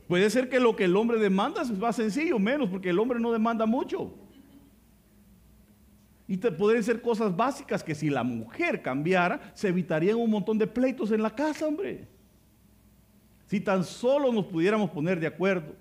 [0.06, 3.18] Puede ser que lo que el hombre demanda es más sencillo, menos, porque el hombre
[3.18, 4.21] no demanda mucho.
[6.28, 10.58] Y te, podrían ser cosas básicas que si la mujer cambiara, se evitarían un montón
[10.58, 12.06] de pleitos en la casa, hombre.
[13.46, 15.74] Si tan solo nos pudiéramos poner de acuerdo.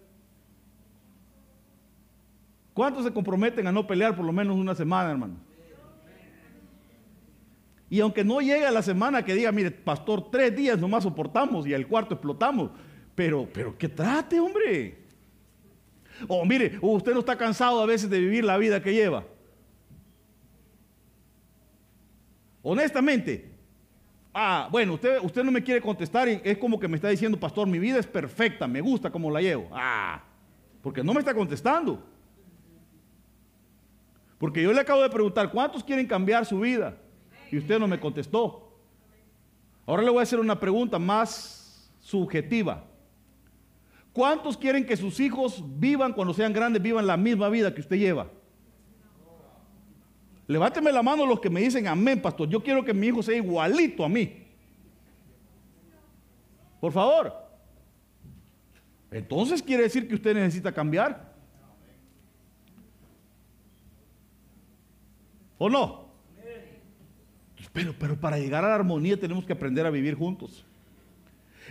[2.74, 5.36] ¿Cuántos se comprometen a no pelear por lo menos una semana, hermano?
[7.90, 11.74] Y aunque no llegue la semana que diga, mire, pastor, tres días nomás soportamos y
[11.74, 12.72] el cuarto explotamos.
[13.16, 14.98] Pero, pero que trate, hombre.
[16.28, 19.26] O mire, usted no está cansado a veces de vivir la vida que lleva.
[22.64, 23.50] Honestamente.
[24.34, 27.38] Ah, bueno, usted, usted no me quiere contestar y es como que me está diciendo,
[27.38, 29.68] pastor, mi vida es perfecta, me gusta como la llevo.
[29.74, 30.24] Ah,
[30.82, 32.02] porque no me está contestando.
[34.38, 36.98] Porque yo le acabo de preguntar, ¿cuántos quieren cambiar su vida?
[37.52, 38.72] y usted no me contestó.
[39.86, 42.86] Ahora le voy a hacer una pregunta más subjetiva.
[44.14, 47.98] ¿Cuántos quieren que sus hijos vivan cuando sean grandes, vivan la misma vida que usted
[47.98, 48.28] lleva?
[50.52, 52.50] Levánteme la mano los que me dicen amén, pastor.
[52.50, 54.46] Yo quiero que mi hijo sea igualito a mí.
[56.82, 57.34] Por favor.
[59.10, 61.32] Entonces quiere decir que usted necesita cambiar.
[65.58, 66.12] ¿O no?
[67.72, 70.66] Pero, pero para llegar a la armonía tenemos que aprender a vivir juntos.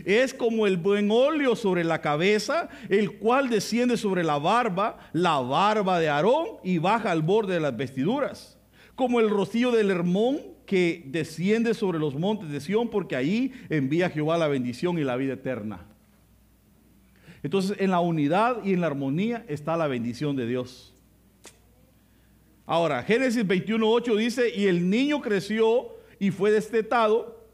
[0.06, 5.38] Es como el buen óleo sobre la cabeza, el cual desciende sobre la barba, la
[5.40, 8.56] barba de Aarón, y baja al borde de las vestiduras.
[9.00, 14.10] Como el rocío del Hermón que desciende sobre los montes de Sión, porque ahí envía
[14.10, 15.86] Jehová la bendición y la vida eterna.
[17.42, 20.92] Entonces, en la unidad y en la armonía está la bendición de Dios.
[22.66, 27.48] Ahora, Génesis 21.8 dice, y el niño creció y fue destetado,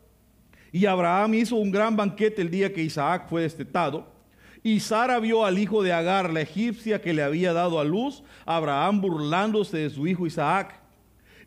[0.72, 4.12] y Abraham hizo un gran banquete el día que Isaac fue destetado.
[4.64, 8.24] Y Sara vio al hijo de Agar, la egipcia, que le había dado a luz,
[8.44, 10.82] Abraham burlándose de su hijo Isaac.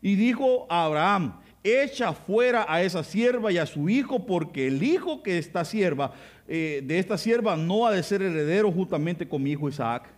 [0.02, 4.82] Y dijo a Abraham, echa fuera a esa sierva y a su hijo, porque el
[4.82, 6.12] hijo que está sierva,
[6.48, 10.08] eh, de esta sierva no ha de ser heredero juntamente con mi hijo Isaac.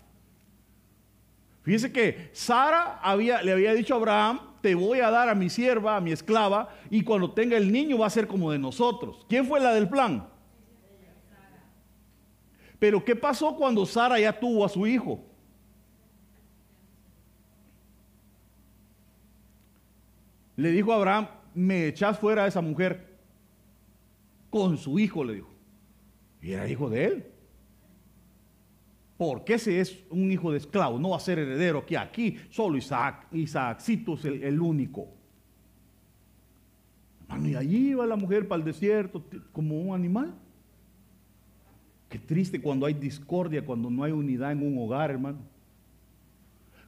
[1.62, 5.48] Fíjese que Sara había, le había dicho a Abraham, te voy a dar a mi
[5.48, 9.26] sierva, a mi esclava, y cuando tenga el niño va a ser como de nosotros.
[9.28, 10.28] ¿Quién fue la del plan?
[12.78, 15.24] Pero ¿qué pasó cuando Sara ya tuvo a su hijo?
[20.56, 23.12] Le dijo a Abraham, me echas fuera a esa mujer
[24.50, 25.50] con su hijo, le dijo.
[26.40, 27.26] Y era hijo de él.
[29.16, 32.76] Porque ese es un hijo de esclavo, no va a ser heredero que aquí, solo
[32.76, 35.06] Isaac, Isaaccito es el, único.
[37.44, 40.34] y allí iba la mujer para el desierto como un animal.
[42.08, 45.38] Qué triste cuando hay discordia, cuando no hay unidad en un hogar, hermano.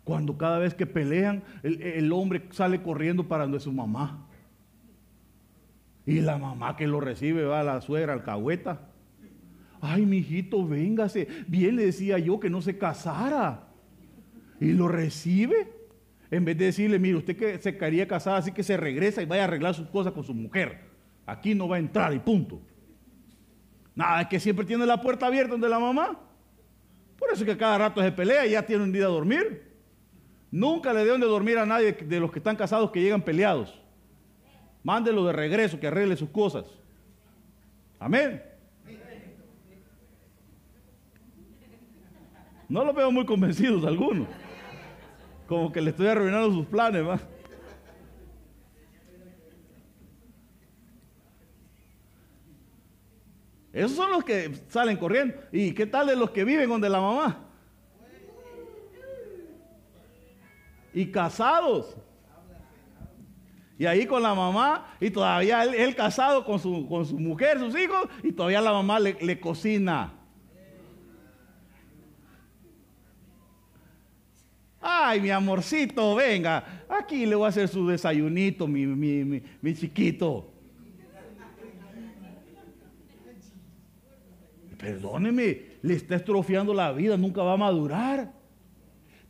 [0.05, 4.27] Cuando cada vez que pelean, el, hombre sale corriendo para donde su mamá.
[6.07, 8.91] Y la mamá que lo recibe va a la suegra, alcahueta
[9.85, 11.29] ay, mi hijito, véngase.
[11.47, 13.69] Bien le decía yo que no se casara.
[14.61, 15.73] Y lo recibe.
[16.31, 19.27] En vez de decirle, mire, usted que se quería casar, así que se regresa y
[19.27, 20.81] vaya a arreglar sus cosas con su mujer.
[21.27, 22.61] Aquí no va a entrar y punto.
[23.95, 26.19] Nada, es que siempre tiene la puerta abierta donde la mamá.
[27.19, 29.74] Por eso es que cada rato se pelea y ya tiene un día a dormir.
[30.55, 33.75] Nunca le deben de dormir a nadie de los que están casados que llegan peleados.
[34.85, 36.65] Mándelo de regreso, que arregle sus cosas.
[37.99, 38.41] Amén.
[42.69, 44.29] No los veo muy convencidos algunos.
[45.49, 47.19] Como que le estoy arruinando sus planes, ¿va?
[53.73, 55.35] Esos son los que salen corriendo.
[55.51, 57.44] ¿Y qué tal de los que viven donde la mamá?
[60.95, 61.97] Y casados.
[63.77, 67.77] Y ahí con la mamá, y todavía él, casado con su, con su, mujer, sus
[67.77, 70.13] hijos, y todavía la mamá le, le cocina.
[74.87, 80.53] Ay, mi amorcito, venga, aquí le voy a hacer su desayunito, mi, mi, mi, chiquito.
[84.77, 88.31] Perdóneme, le está estrofiando la vida, nunca va a madurar.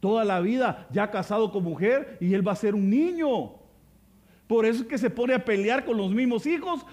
[0.05, 3.55] Toda la vida ya casado con mujer y él va a ser un niño.
[4.47, 6.85] Por eso es que se pone a pelear con los mismos hijos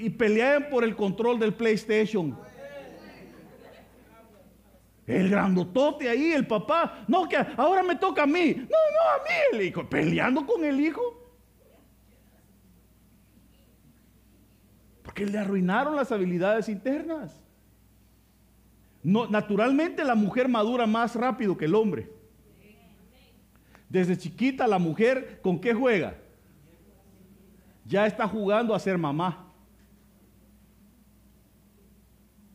[0.00, 2.36] y pelean por el control del PlayStation.
[5.06, 7.04] El grandotote ahí, el papá.
[7.06, 8.52] No, que ahora me toca a mí.
[8.56, 9.34] No, no, a mí.
[9.52, 11.00] El hijo, peleando con el hijo.
[15.04, 17.40] Porque le arruinaron las habilidades internas.
[19.04, 22.15] Naturalmente la mujer madura más rápido que el hombre.
[23.96, 26.18] Desde chiquita la mujer, ¿con qué juega?
[27.86, 29.50] Ya está jugando a ser mamá.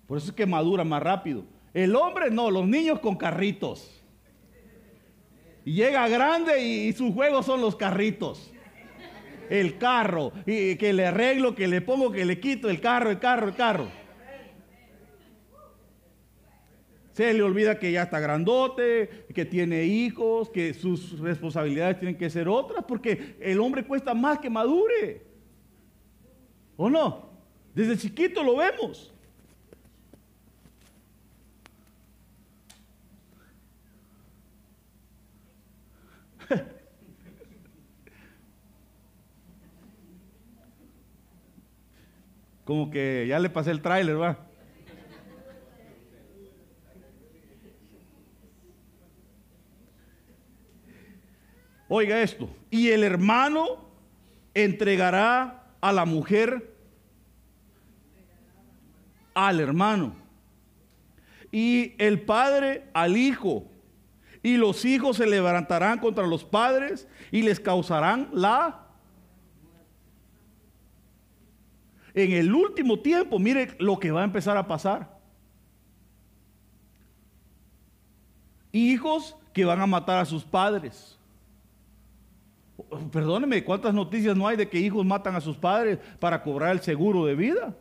[0.05, 1.43] Por eso es que madura más rápido.
[1.73, 3.89] El hombre no, los niños con carritos.
[5.65, 8.53] Y llega grande y, sus juegos son los carritos.
[9.49, 13.17] El carro, y que le arreglo, que le pongo, que le quito el carro, el
[13.17, 13.87] carro, el carro.
[17.13, 22.29] Se le olvida que ya está grandote, que tiene hijos, que sus responsabilidades tienen que
[22.29, 25.21] ser otras, porque el hombre cuesta más que madure.
[26.77, 27.29] ¿O no?
[27.75, 29.13] Desde chiquito lo vemos.
[42.63, 44.50] Como que ya le pasé el tráiler, va.
[51.93, 53.65] Oiga esto, y el hermano
[54.53, 56.73] entregará a la mujer
[59.33, 60.15] al hermano,
[61.51, 63.65] y el padre al hijo,
[64.41, 68.87] y los hijos se levantarán contra los padres y les causarán la...
[72.13, 75.19] En el último tiempo, mire lo que va a empezar a pasar.
[78.71, 81.17] Hijos que van a matar a sus padres.
[83.11, 86.81] Perdóneme, ¿cuántas noticias no hay de que hijos matan a sus padres para cobrar el
[86.81, 87.75] seguro de vida?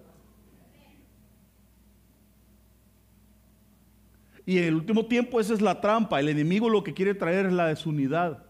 [4.45, 6.21] Y en el último tiempo esa es la trampa.
[6.21, 8.45] El enemigo lo que quiere traer es la desunidad.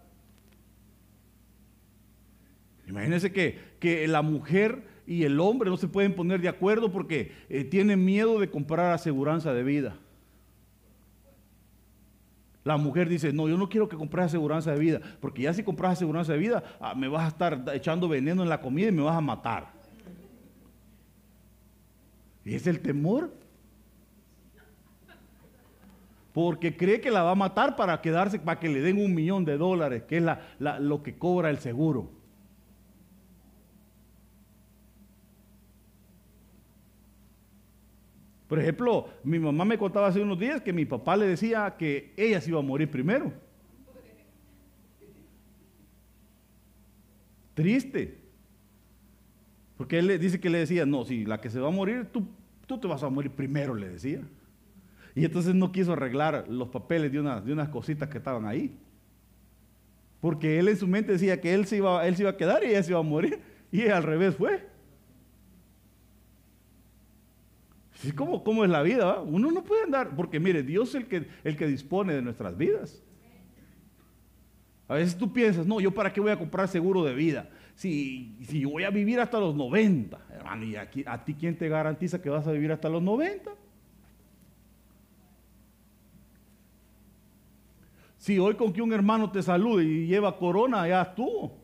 [2.86, 7.32] Imagínense que, que la mujer y el hombre no se pueden poner de acuerdo porque
[7.48, 9.96] eh, tienen miedo de comprar aseguranza de vida.
[12.64, 15.62] La mujer dice, no, yo no quiero que compres aseguranza de vida, porque ya si
[15.62, 18.92] compras aseguranza de vida, ah, me vas a estar echando veneno en la comida y
[18.92, 19.68] me vas a matar.
[22.44, 23.32] Y es el temor
[26.32, 29.44] porque cree que la va a matar para quedarse, para que le den un millón
[29.44, 30.24] de dólares, que es
[30.58, 32.19] lo que cobra el seguro.
[38.50, 42.12] Por ejemplo, mi mamá me contaba hace unos días que mi papá le decía que
[42.16, 43.32] ella se iba a morir primero.
[47.54, 48.18] Triste.
[49.76, 52.08] Porque él le dice que le decía, no, si la que se va a morir,
[52.10, 52.26] tú,
[52.66, 54.20] tú te vas a morir primero, le decía.
[55.14, 58.76] Y entonces no quiso arreglar los papeles de, unas, de unas cositas que estaban ahí.
[60.20, 62.64] Porque él en su mente decía que él se iba, él se iba a quedar
[62.64, 63.38] y ella se iba a morir.
[63.70, 64.66] Y al revés fue.
[68.16, 69.20] ¿Cómo, ¿Cómo, es la vida?
[69.20, 72.56] Uno no puede andar, porque mire, Dios es el que, el que dispone de nuestras
[72.56, 73.02] vidas.
[74.88, 77.48] A veces tú piensas, no, yo para qué voy a comprar seguro de vida.
[77.74, 81.68] Si, si voy a vivir hasta los 90, hermano, ¿y aquí, a ti quién te
[81.68, 83.50] garantiza que vas a vivir hasta los 90?
[88.16, 91.59] Si hoy con que un hermano te salude y lleva corona, ya estuvo.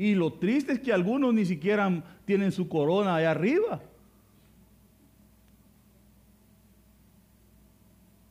[0.00, 3.82] Y lo triste es que algunos ni siquiera tienen su corona allá arriba.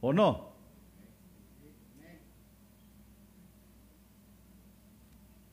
[0.01, 0.49] ¿O no?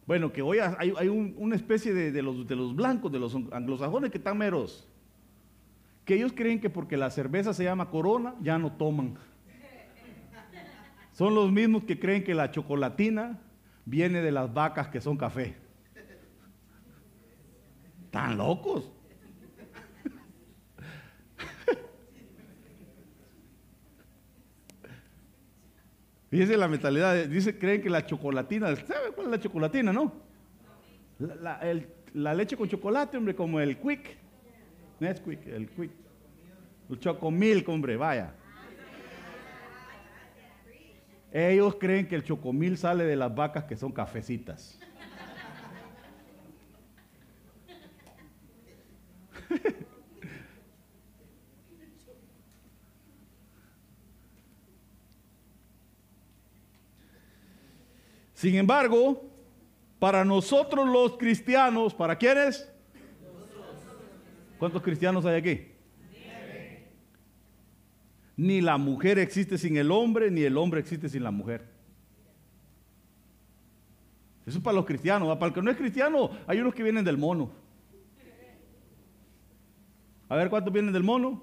[0.07, 4.17] Bueno, que hoy hay, una especie de, los, de los blancos, de los anglosajones que
[4.17, 4.89] están meros
[6.07, 9.17] que ellos creen que porque la cerveza se llama corona, ya no toman.
[11.13, 13.39] Son los mismos que creen que la chocolatina
[13.85, 15.66] viene de las vacas que son café.
[18.17, 18.91] Están locos.
[26.31, 30.15] Fíjense la mentalidad, dice, creen que la chocolatina, ¿sabe cuál es la chocolatina, no?
[32.15, 34.17] La, leche con chocolate, hombre, como el quick.
[34.99, 35.91] Nesquik, el quick.
[36.89, 38.33] El chocomilk, hombre, vaya.
[41.33, 44.81] Ellos creen que el chocomil sale de las vacas que son cafecitas.
[58.47, 59.29] Sin embargo,
[59.99, 62.73] para nosotros los cristianos, ¿para quiénes?
[64.57, 65.73] ¿Cuántos cristianos hay aquí?
[68.37, 71.67] Ni la mujer existe sin el hombre, ni el hombre existe sin la mujer.
[74.47, 75.37] Eso es para los cristianos.
[75.39, 77.51] Para el que no es cristiano, hay unos que vienen del mono.
[80.29, 81.43] A ver cuántos vienen del mono.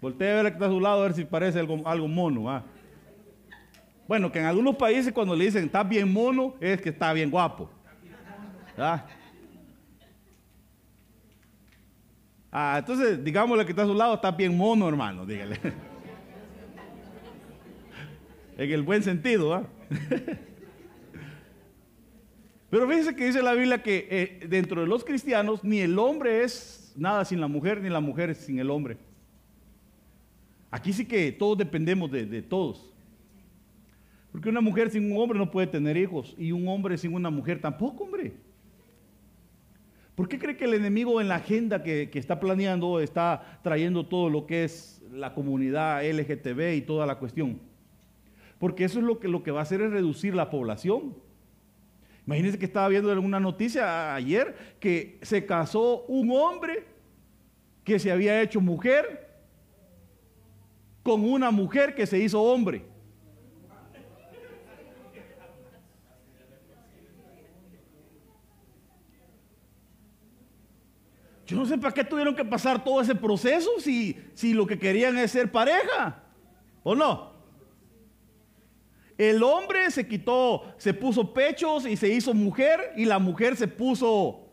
[0.00, 2.50] Voltea a ver que está a su lado a ver si parece algo, algo mono.
[2.50, 2.64] ¿ah?
[4.06, 7.30] Bueno, que en algunos países cuando le dicen está bien mono, es que está bien
[7.30, 7.70] guapo.
[8.76, 9.06] ¿Ah?
[12.52, 15.58] ah, entonces, digámosle que está a su lado, está bien mono, hermano, dígale.
[18.58, 19.64] en el buen sentido, ¿ah?
[22.70, 26.42] Pero fíjense que dice la Biblia que eh, dentro de los cristianos ni el hombre
[26.42, 28.98] es nada sin la mujer, ni la mujer sin el hombre.
[30.72, 32.93] Aquí sí que todos dependemos de todos.
[34.34, 37.30] Porque una mujer sin un hombre no puede tener hijos y un hombre sin una
[37.30, 38.32] mujer tampoco, hombre.
[40.16, 44.28] ¿Por qué cree que el enemigo en la agenda que, está planeando está trayendo todo
[44.28, 47.60] lo que es la comunidad LGTB y toda la cuestión?
[48.58, 51.14] Porque eso es lo que, lo que va a hacer es reducir la población.
[52.26, 56.82] Imagínense que estaba viendo una noticia ayer que se casó un hombre
[57.84, 59.30] que se había hecho mujer
[61.04, 62.93] con una mujer que se hizo hombre.
[71.46, 74.78] Yo no sé para qué tuvieron que pasar todo ese proceso si, si lo que
[74.78, 76.22] querían es ser pareja.
[76.82, 77.32] ¿O no?
[79.16, 83.68] El hombre se quitó, se puso pechos y se hizo mujer y la mujer se
[83.68, 84.48] puso,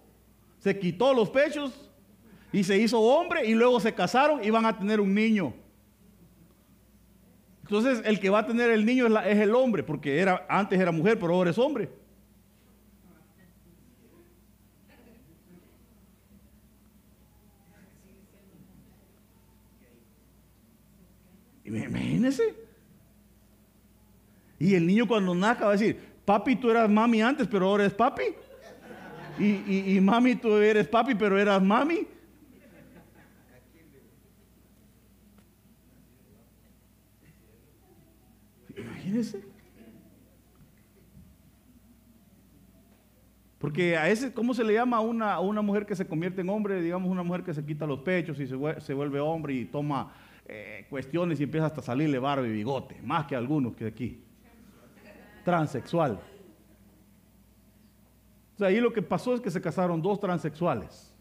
[0.60, 1.90] se quitó los pechos
[2.52, 5.54] y se hizo hombre y luego se casaron y van a tener un niño.
[7.64, 10.92] Entonces el que va a tener el niño es, el hombre, porque era, antes era
[10.92, 11.90] mujer, pero ahora es hombre.
[22.22, 22.56] Imagínese.
[24.60, 27.84] Y el niño cuando nazca va a decir, papi, tú eras mami antes, pero ahora
[27.86, 28.24] eres papi.
[29.40, 32.08] Y, mami, tú eres papi, pero eras mami.
[38.78, 39.44] Imagínese.
[43.58, 46.50] Porque a ese, ¿cómo se le llama a una, una mujer que se convierte en
[46.50, 46.82] hombre?
[46.82, 50.12] Digamos, una mujer que se quita los pechos y se, se vuelve hombre y toma
[50.54, 54.22] eh, cuestiones y empieza hasta a salirle barba y bigote, más que algunos que aquí.
[55.46, 56.20] Transexual.
[58.58, 61.16] Sea, ahí lo que pasó es que se casaron dos transexuales.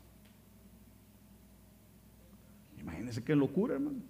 [2.80, 4.00] Imagínense qué locura, hermano.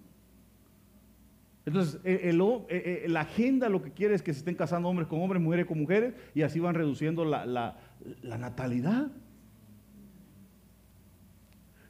[1.67, 2.31] Entonces, eh,
[2.73, 5.67] eh, la agenda lo que quiere es que se estén casando hombres con hombres, mujeres
[5.67, 9.11] con mujeres, y así van reduciendo la, la natalidad.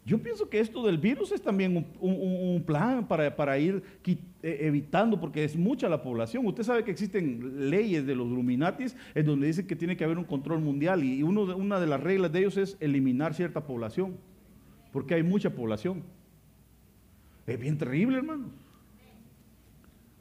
[0.03, 5.43] Yo pienso que esto del virus es también un, plan para, ir eh, evitando, porque
[5.43, 6.45] es mucha la población.
[6.47, 10.17] Usted sabe que existen leyes de los Illuminatis en donde dicen que tiene que haber
[10.17, 14.17] un control mundial y una de las reglas de ellos es eliminar cierta población,
[14.91, 16.01] porque hay mucha población.
[17.45, 18.45] Es bien terrible, hermano.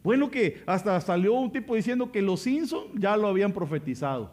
[0.02, 4.30] Bueno que hasta salió un tipo diciendo que los Simpsons ya lo habían profetizado.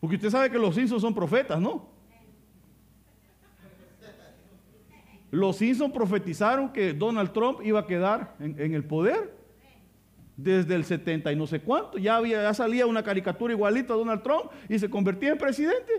[0.00, 1.93] Porque usted sabe que los Simpsons son profetas, ¿no?
[5.34, 9.34] Los Simpson profetizaron que Donald Trump iba a quedar en, el poder
[10.36, 11.98] desde el 70 y no sé cuánto.
[11.98, 15.92] Ya, había, salía una caricatura igualita a Donald Trump y se convertía en presidente.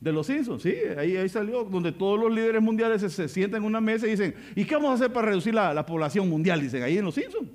[0.00, 3.66] De los Simpsons, sí, ahí, ahí salió, donde todos los líderes mundiales se, sientan en
[3.68, 6.60] una mesa y dicen, ¿y qué vamos a hacer para reducir la, la población mundial?
[6.60, 7.48] Dicen, ahí en los Simpsons.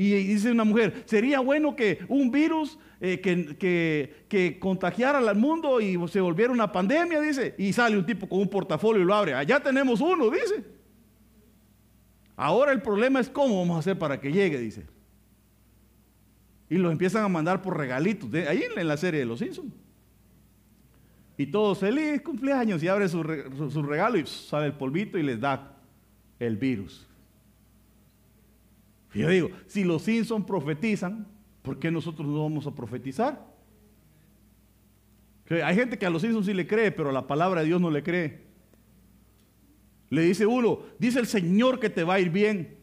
[0.00, 5.98] Y dice una mujer, sería bueno que un virus eh, que, contagiara al mundo y
[6.06, 7.56] se volviera una pandemia, dice.
[7.58, 9.34] Y sale un tipo con un portafolio y lo abre.
[9.34, 10.64] Allá tenemos uno, dice.
[12.36, 14.86] Ahora el problema es cómo vamos a hacer para que llegue, dice.
[16.70, 19.74] Y los empiezan a mandar por regalitos, ahí en la serie de los Simpsons.
[21.36, 25.76] Y todos feliz cumpleaños y abre su, regalo y sale el polvito y les da
[26.38, 27.07] el virus.
[29.14, 31.26] Y yo digo, si los Simpsons profetizan,
[31.62, 33.46] ¿por qué nosotros no vamos a profetizar?
[35.50, 37.80] hay gente que a los Simpsons sí le cree, pero a la palabra de Dios
[37.80, 38.42] no le cree.
[40.10, 42.76] Le dice uno, dice el Señor que te va a ir bien.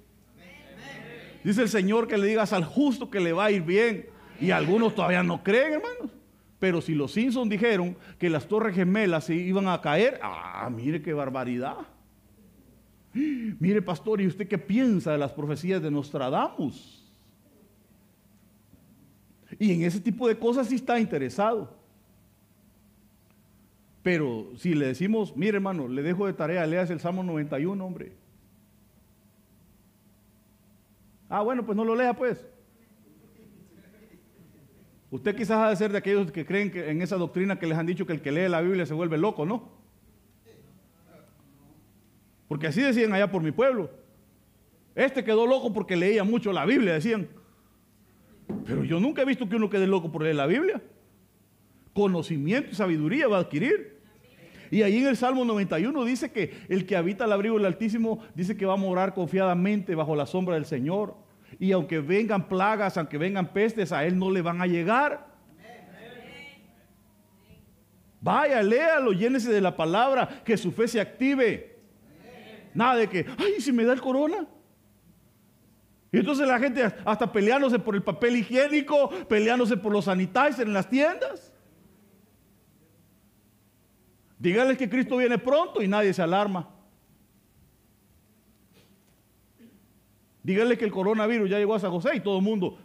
[1.43, 4.07] Dice el Señor que le digas al justo que le va a ir bien.
[4.41, 6.11] Y algunos todavía no creen, hermanos.
[6.57, 11.01] Pero si los Simpsons dijeron que las torres gemelas se iban a caer, ah, mire
[11.01, 11.77] qué barbaridad.
[13.59, 17.01] Mire, pastor, ¿y usted qué piensa de las profecías de Nostradamus?
[19.57, 21.73] Y en ese tipo de cosas sí está interesado.
[24.03, 28.11] Pero si le decimos, mire hermano, le dejo de tarea, leas el Salmo 91, hombre.
[31.29, 32.45] Ah, bueno, pues no lo lea pues.
[35.09, 37.77] Usted quizás ha de ser de aquellos que creen que en esa doctrina que les
[37.77, 39.84] han dicho que el que lee la Biblia se vuelve loco, ¿no?
[42.47, 43.89] Porque así decían allá por mi pueblo.
[44.93, 47.27] Este quedó loco porque leía mucho la Biblia, decían.
[48.65, 50.81] Pero yo nunca he visto que uno quede loco por leer la Biblia.
[51.93, 53.95] Conocimiento y sabiduría va a adquirir.
[54.71, 58.19] Y ahí en el Salmo 91 dice que el que habita el abrigo del Altísimo
[58.33, 61.15] dice que va a morar confiadamente bajo la sombra del Señor.
[61.59, 65.27] Y aunque vengan plagas, aunque vengan pestes, a él no le van a llegar.
[68.21, 71.74] Vaya, léalo, llénese de la palabra, que su fe se active.
[72.75, 74.45] Nada de que, ay, si me da el corona.
[76.11, 80.73] Y entonces la gente hasta peleándose por el papel higiénico, peleándose por los sanitizers en
[80.73, 81.53] las tiendas.
[84.37, 86.69] Dígales que Cristo viene pronto y nadie se alarma.
[90.43, 92.77] Dígale que el coronavirus ya llegó a San José y todo el mundo.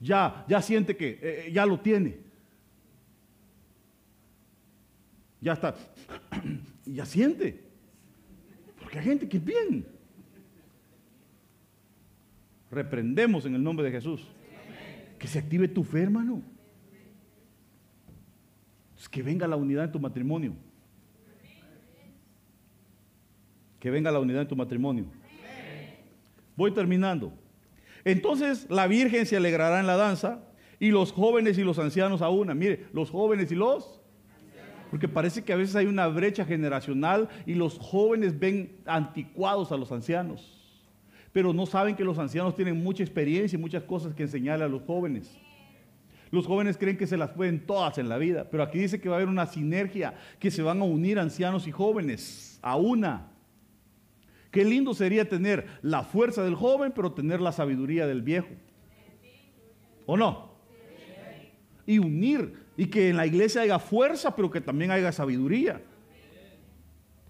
[0.00, 2.23] Ya, ya siente que eh, ya lo tiene.
[5.44, 5.74] Ya está.
[6.86, 7.62] ya siente.
[8.80, 9.86] Porque hay gente que es bien.
[12.70, 14.26] Reprendemos en el nombre de Jesús.
[15.18, 16.42] Que se active tu fe, hermano.
[19.10, 20.54] que venga la unidad en tu matrimonio.
[23.78, 25.04] que venga la unidad en tu matrimonio.
[26.56, 27.34] Voy terminando.
[28.02, 30.42] Entonces la Virgen se alegrará en la danza
[30.80, 32.54] y los jóvenes y los ancianos a una.
[32.54, 33.93] Mire, los jóvenes y los...
[34.94, 39.76] Porque parece que a veces hay una brecha generacional y los jóvenes ven anticuados a
[39.76, 40.56] los ancianos.
[41.32, 44.68] Pero no saben que los ancianos tienen mucha experiencia y muchas cosas que enseñarle a
[44.68, 45.36] los jóvenes.
[46.30, 49.08] Los jóvenes creen que se las pueden todas en la vida, pero aquí dice que
[49.08, 53.32] va a haber una sinergia, que se van a unir ancianos y jóvenes a una.
[54.52, 58.54] Qué lindo sería tener la fuerza del joven, pero tener la sabiduría del viejo.
[60.06, 60.53] ¿O no?
[61.86, 62.54] Y unir.
[62.76, 65.80] Y que en la iglesia haya fuerza, pero que también haya sabiduría.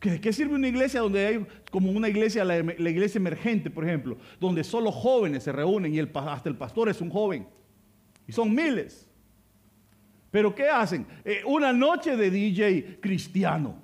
[0.01, 4.19] ¿De qué sirve una iglesia donde hay como una iglesia, la, iglesia emergente, por ejemplo,
[4.39, 7.47] donde solo jóvenes se reúnen y hasta el pastor es un joven?
[8.27, 9.09] Y son miles.
[10.31, 11.07] Pero ¿qué hacen?
[11.25, 13.77] Eh, una noche de DJ cristiano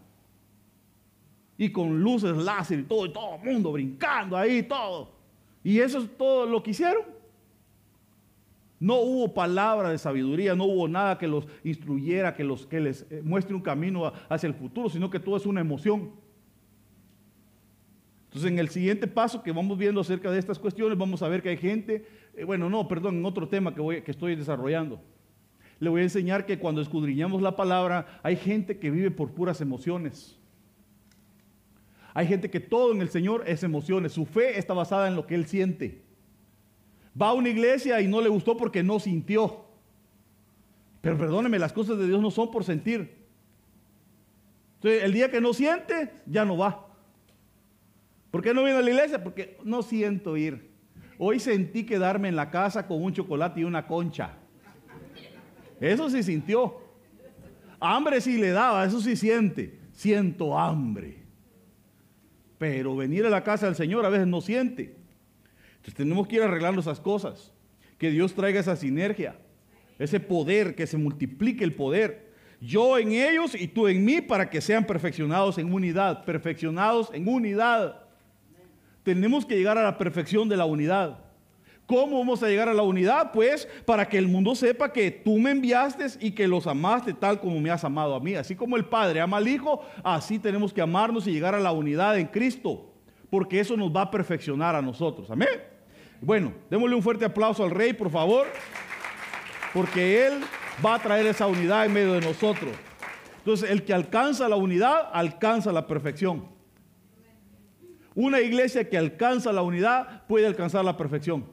[1.56, 5.12] y con luces láser y todo, y todo el mundo brincando ahí, todo.
[5.62, 7.02] Y eso es todo lo que hicieron.
[8.80, 13.06] No hubo palabra de sabiduría, no hubo nada que los instruyera, que, los, que les
[13.10, 16.12] eh, muestre un camino hacia el futuro, sino que todo es una emoción.
[18.24, 21.42] Entonces, en el siguiente paso que vamos viendo acerca de estas cuestiones, vamos a ver
[21.42, 24.98] que hay gente, eh, bueno, no, perdón, en otro tema que, voy, que estoy desarrollando.
[25.78, 29.60] Le voy a enseñar que cuando escudriñamos la palabra, hay gente que vive por puras
[29.60, 30.38] emociones.
[32.14, 34.12] Hay gente que todo en el Señor es emociones.
[34.12, 36.09] Su fe está basada en lo que él siente.
[37.20, 39.64] Va a una iglesia y no le gustó porque no sintió.
[41.00, 43.20] Pero perdóneme, las cosas de Dios no son por sentir.
[44.76, 46.88] Entonces, el día que no siente, ya no va.
[48.30, 49.22] ¿Por qué no viene a la iglesia?
[49.22, 50.70] Porque no siento ir.
[51.18, 54.36] Hoy sentí quedarme en la casa con un chocolate y una concha.
[55.80, 56.78] Eso sí sintió.
[57.80, 59.80] Hambre sí le daba, eso sí siente.
[59.92, 61.24] Siento hambre.
[62.58, 64.99] Pero venir a la casa del Señor a veces no siente.
[65.80, 67.52] Entonces tenemos que ir arreglando esas cosas.
[67.96, 69.36] Que Dios traiga esa sinergia,
[69.98, 72.30] ese poder, que se multiplique el poder.
[72.60, 77.26] Yo en ellos y tú en mí para que sean perfeccionados en unidad, perfeccionados en
[77.26, 78.02] unidad.
[79.02, 81.18] Tenemos que llegar a la perfección de la unidad.
[81.86, 83.32] ¿Cómo vamos a llegar a la unidad?
[83.32, 87.40] Pues para que el mundo sepa que tú me enviaste y que los amaste tal
[87.40, 88.34] como me has amado a mí.
[88.34, 91.72] Así como el Padre ama al Hijo, así tenemos que amarnos y llegar a la
[91.72, 92.89] unidad en Cristo.
[93.30, 95.30] Porque eso nos va a perfeccionar a nosotros.
[95.30, 95.48] Amén.
[96.20, 98.46] Bueno, démosle un fuerte aplauso al rey, por favor,
[99.72, 100.40] porque él
[100.84, 102.72] va a traer esa unidad en medio de nosotros.
[103.38, 106.46] Entonces, el que alcanza la unidad, alcanza la perfección.
[108.14, 111.46] Una iglesia que alcanza la unidad puede alcanzar la perfección.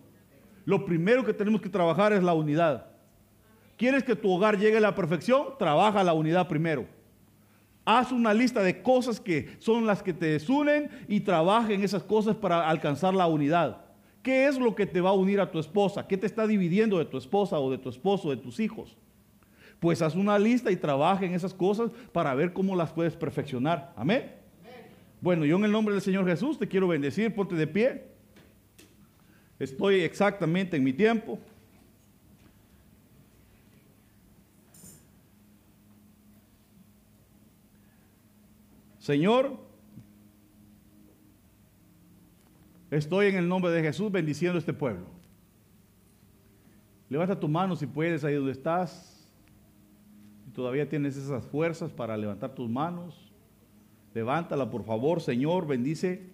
[0.65, 2.87] Lo primero que tenemos que trabajar es la unidad.
[3.77, 5.57] ¿Quieres que tu hogar llegue a la perfección?
[5.57, 6.87] Trabaja la unidad primero.
[7.89, 12.03] Haz una lista de cosas que son las que te desunen y trabaja en esas
[12.03, 13.77] cosas para alcanzar la unidad.
[14.21, 16.05] ¿Qué es lo que te va a unir a tu esposa?
[16.05, 18.97] ¿Qué te está dividiendo de tu esposa o de tu esposo, de tus hijos?
[19.79, 23.93] Pues haz una lista y trabaja en esas cosas para ver cómo las puedes perfeccionar.
[23.95, 24.33] Amén.
[25.21, 28.03] Bueno, yo en el nombre del Señor Jesús te quiero bendecir, ponte de pie.
[29.59, 31.39] Estoy exactamente en mi tiempo.
[39.07, 39.57] Señor,
[42.91, 45.05] estoy en el nombre de Jesús bendiciendo este pueblo.
[47.07, 49.31] Levanta tu mano si puedes ahí donde estás.
[50.43, 53.31] Si todavía tienes esas fuerzas para levantar tus manos,
[54.13, 56.33] levántala por favor, Señor, bendice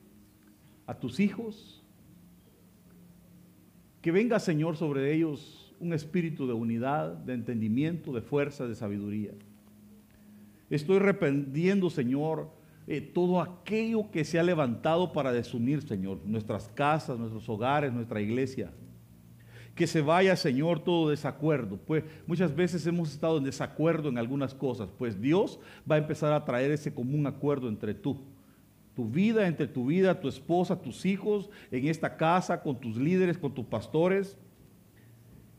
[0.87, 1.83] a tus hijos.
[4.01, 9.33] Que venga, Señor, sobre ellos un espíritu de unidad, de entendimiento, de fuerza, de sabiduría.
[10.71, 17.17] Estoy arrepentiendo, Señor, eh, todo aquello que se ha levantado para desunir, Señor, nuestras casas,
[17.17, 18.71] nuestros hogares, nuestra iglesia.
[19.73, 21.77] Que se vaya, Señor, todo desacuerdo.
[21.77, 24.89] Pues muchas veces hemos estado en desacuerdo en algunas cosas.
[24.97, 25.59] Pues Dios
[25.89, 28.19] va a empezar a traer ese común acuerdo entre tú,
[28.95, 33.37] tu vida, entre tu vida, tu esposa, tus hijos, en esta casa, con tus líderes,
[33.37, 34.37] con tus pastores.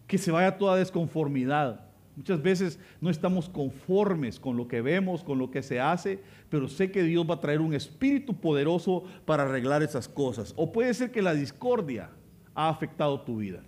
[0.07, 1.84] Que se vaya toda desconformidad
[2.17, 6.69] Muchas veces no estamos conformes con lo que vemos, con lo que se hace, pero
[6.69, 10.55] sé que Dios va a traer un espíritu poderoso para arreglar esas cosas.
[10.57, 12.11] O puede ser que la discordia
[12.55, 13.65] ha afectado tu vida.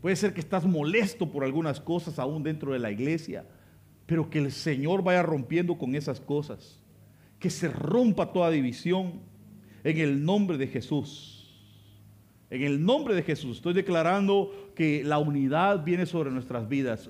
[0.00, 3.46] Puede ser que estás molesto por algunas cosas aún dentro de la iglesia,
[4.06, 6.80] pero que el Señor vaya rompiendo con esas cosas.
[7.38, 9.20] Que se rompa toda división
[9.84, 11.31] en el nombre de Jesús.
[12.52, 17.08] En el nombre de Jesús estoy declarando que la unidad viene sobre nuestras vidas.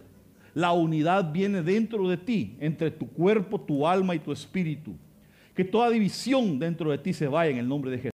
[0.55, 4.95] La unidad viene dentro de ti, entre tu cuerpo, tu alma y tu espíritu.
[5.57, 8.12] Que toda división dentro de ti se vaya en el nombre de Jesús.